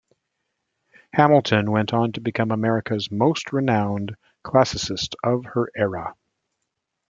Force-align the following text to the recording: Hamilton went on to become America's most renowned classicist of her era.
Hamilton 1.13 1.69
went 1.69 1.93
on 1.93 2.11
to 2.13 2.21
become 2.21 2.49
America's 2.49 3.11
most 3.11 3.53
renowned 3.53 4.15
classicist 4.43 5.15
of 5.23 5.45
her 5.53 5.67
era. 5.77 6.15